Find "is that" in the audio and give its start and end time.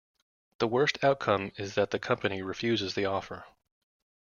1.57-1.91